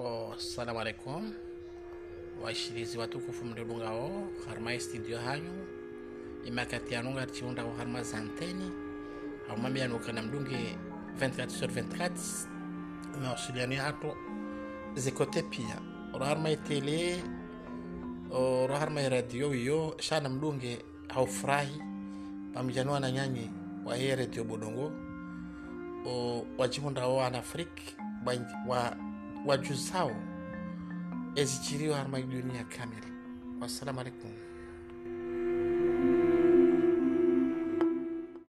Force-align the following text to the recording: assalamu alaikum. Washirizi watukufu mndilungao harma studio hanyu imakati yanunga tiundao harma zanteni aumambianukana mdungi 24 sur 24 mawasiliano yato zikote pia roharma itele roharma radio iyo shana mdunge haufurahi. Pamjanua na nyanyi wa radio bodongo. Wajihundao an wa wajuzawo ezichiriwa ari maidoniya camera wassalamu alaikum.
assalamu 0.00 0.80
alaikum. 0.80 1.32
Washirizi 2.44 2.98
watukufu 2.98 3.44
mndilungao 3.44 4.28
harma 4.48 4.80
studio 4.80 5.18
hanyu 5.18 5.66
imakati 6.44 6.94
yanunga 6.94 7.26
tiundao 7.26 7.72
harma 7.78 8.02
zanteni 8.02 8.70
aumambianukana 9.50 10.22
mdungi 10.22 10.76
24 11.20 11.48
sur 11.48 11.68
24 11.68 12.10
mawasiliano 13.22 13.74
yato 13.74 14.16
zikote 14.94 15.42
pia 15.42 15.80
roharma 16.12 16.50
itele 16.50 17.22
roharma 18.68 19.08
radio 19.08 19.54
iyo 19.54 19.94
shana 19.98 20.28
mdunge 20.28 20.84
haufurahi. 21.08 21.82
Pamjanua 22.54 23.00
na 23.00 23.10
nyanyi 23.10 23.50
wa 23.84 23.96
radio 23.96 24.44
bodongo. 24.44 24.92
Wajihundao 26.58 27.20
an 27.24 27.34
wa 28.68 28.96
wajuzawo 29.46 30.16
ezichiriwa 31.36 32.00
ari 32.00 32.10
maidoniya 32.10 32.64
camera 32.64 33.08
wassalamu 33.60 34.00
alaikum. 34.00 34.30